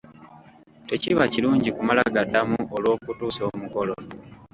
Tekiba 0.87 1.23
kirungi 1.33 1.69
kumala 1.75 2.01
gaddamu 2.15 2.57
olw'okutuusa 2.75 3.41
omukolo! 3.51 3.95